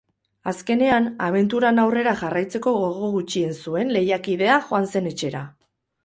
Azkenean, 0.51 1.03
abenturan 1.25 1.81
aurrera 1.83 2.13
jarraitzeko 2.21 2.73
gogo 2.83 3.09
gutxien 3.17 3.53
zuen 3.67 3.93
lehiakidea 3.97 4.57
joan 4.71 4.89
zen 4.95 5.11
etxera. 5.11 5.43